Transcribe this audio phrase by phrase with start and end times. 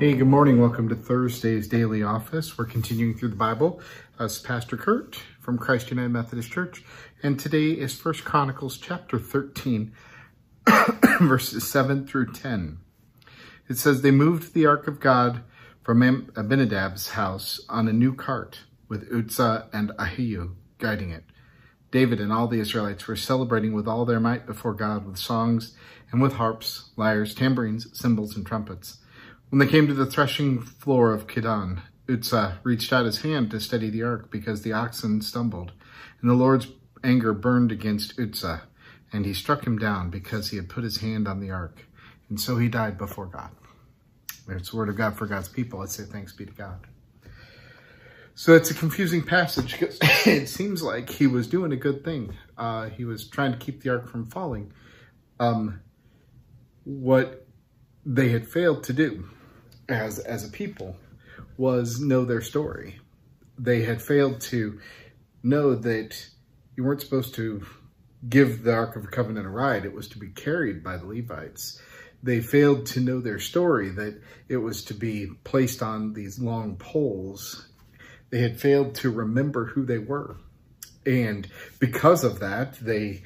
[0.00, 0.60] Hey, good morning.
[0.60, 2.58] Welcome to Thursday's Daily Office.
[2.58, 3.80] We're continuing through the Bible.
[4.18, 6.84] As Pastor Kurt from Christ United Methodist Church,
[7.22, 9.92] and today is First Chronicles chapter 13,
[11.20, 12.78] verses 7 through 10.
[13.68, 15.44] It says, They moved the ark of God
[15.84, 16.02] from
[16.34, 21.24] Abinadab's house on a new cart, with Uzzah and Ahio guiding it.
[21.92, 25.76] David and all the Israelites were celebrating with all their might before God with songs
[26.10, 28.98] and with harps, lyres, tambourines, cymbals, and trumpets.
[29.50, 33.60] When they came to the threshing floor of Kidon, Uzzah reached out his hand to
[33.60, 35.72] steady the ark because the oxen stumbled,
[36.20, 36.68] and the Lord's
[37.02, 38.62] anger burned against Uzzah,
[39.12, 41.86] and he struck him down because he had put his hand on the ark,
[42.28, 43.50] and so he died before God.
[44.48, 45.80] It's the word of God for God's people.
[45.80, 46.86] Let's say thanks be to God.
[48.34, 52.34] So it's a confusing passage because it seems like he was doing a good thing.
[52.58, 54.72] Uh, he was trying to keep the ark from falling.
[55.38, 55.80] Um,
[56.84, 57.43] what
[58.06, 59.28] they had failed to do
[59.88, 60.96] as as a people
[61.56, 63.00] was know their story.
[63.58, 64.80] They had failed to
[65.42, 66.26] know that
[66.76, 67.64] you weren't supposed to
[68.28, 69.84] give the Ark of the Covenant a ride.
[69.84, 71.80] It was to be carried by the Levites.
[72.22, 76.76] They failed to know their story, that it was to be placed on these long
[76.76, 77.68] poles.
[78.30, 80.36] They had failed to remember who they were.
[81.04, 81.46] And
[81.78, 83.22] because of that, they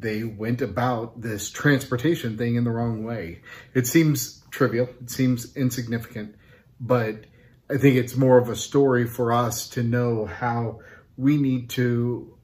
[0.00, 3.42] they went about this transportation thing in the wrong way.
[3.74, 6.34] It seems trivial, it seems insignificant,
[6.80, 7.26] but
[7.70, 10.80] I think it's more of a story for us to know how
[11.16, 12.36] we need to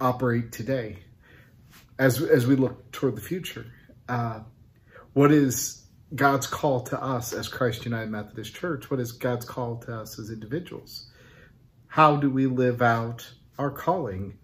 [0.00, 0.98] operate today
[1.98, 3.66] as, as we look toward the future.
[4.08, 4.40] Uh,
[5.12, 8.90] what is God's call to us as Christ United Methodist Church?
[8.90, 11.10] What is God's call to us as individuals?
[11.86, 14.38] How do we live out our calling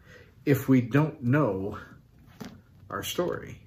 [0.46, 1.78] if we don't know
[2.90, 3.60] our story.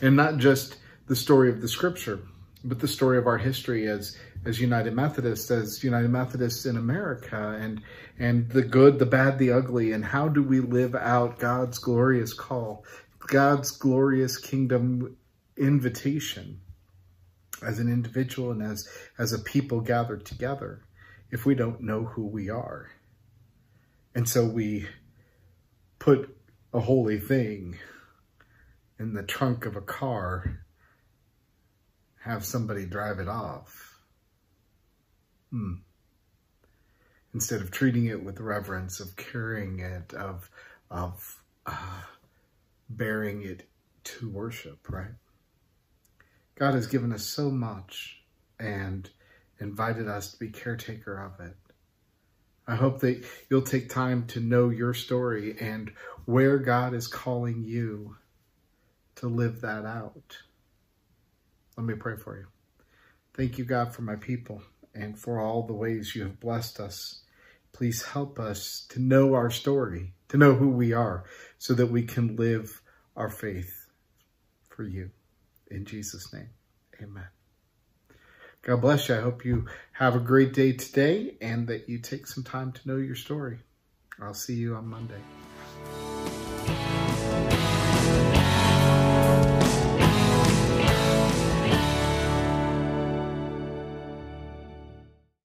[0.00, 2.20] And not just the story of the scripture,
[2.64, 7.58] but the story of our history as as United Methodists, as United Methodists in America,
[7.60, 7.82] and
[8.18, 12.32] and the good, the bad, the ugly, and how do we live out God's glorious
[12.32, 12.84] call,
[13.26, 15.16] God's glorious kingdom
[15.56, 16.60] invitation
[17.62, 20.82] as an individual and as as a people gathered together
[21.30, 22.90] if we don't know who we are.
[24.14, 24.86] And so we
[25.98, 26.34] put
[26.72, 27.78] a holy thing
[28.98, 30.60] in the trunk of a car,
[32.20, 34.00] have somebody drive it off.
[35.50, 35.74] Hmm.
[37.32, 40.50] Instead of treating it with reverence, of carrying it, of,
[40.90, 42.02] of uh,
[42.88, 43.68] bearing it
[44.04, 45.12] to worship, right?
[46.56, 48.22] God has given us so much
[48.58, 49.08] and
[49.60, 51.54] invited us to be caretaker of it.
[52.66, 55.92] I hope that you'll take time to know your story and
[56.26, 58.16] where God is calling you
[59.18, 60.38] to live that out.
[61.76, 62.46] Let me pray for you.
[63.34, 64.62] Thank you, God, for my people
[64.94, 67.22] and for all the ways you have blessed us.
[67.72, 71.24] Please help us to know our story, to know who we are,
[71.58, 72.80] so that we can live
[73.16, 73.86] our faith
[74.68, 75.10] for you.
[75.70, 76.50] In Jesus' name,
[77.00, 77.28] amen.
[78.62, 79.16] God bless you.
[79.16, 82.88] I hope you have a great day today and that you take some time to
[82.88, 83.58] know your story.
[84.20, 85.22] I'll see you on Monday.